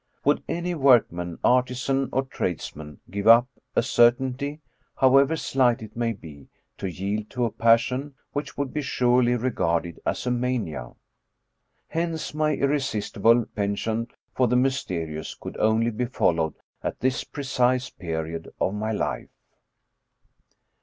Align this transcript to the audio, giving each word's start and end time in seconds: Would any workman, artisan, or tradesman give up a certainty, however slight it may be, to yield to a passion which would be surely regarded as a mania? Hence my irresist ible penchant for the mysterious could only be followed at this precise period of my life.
Would 0.25 0.41
any 0.49 0.73
workman, 0.73 1.37
artisan, 1.43 2.09
or 2.11 2.23
tradesman 2.25 2.99
give 3.11 3.27
up 3.27 3.45
a 3.75 3.83
certainty, 3.83 4.59
however 4.97 5.35
slight 5.35 5.83
it 5.83 5.95
may 5.95 6.11
be, 6.11 6.47
to 6.79 6.87
yield 6.89 7.29
to 7.29 7.45
a 7.45 7.51
passion 7.51 8.15
which 8.33 8.57
would 8.57 8.73
be 8.73 8.81
surely 8.81 9.35
regarded 9.35 9.99
as 10.03 10.25
a 10.25 10.31
mania? 10.31 10.95
Hence 11.89 12.33
my 12.33 12.55
irresist 12.55 13.21
ible 13.21 13.47
penchant 13.55 14.09
for 14.33 14.47
the 14.47 14.55
mysterious 14.55 15.35
could 15.35 15.55
only 15.57 15.91
be 15.91 16.05
followed 16.05 16.55
at 16.81 17.01
this 17.01 17.23
precise 17.23 17.91
period 17.91 18.51
of 18.59 18.73
my 18.73 18.91
life. 18.91 19.29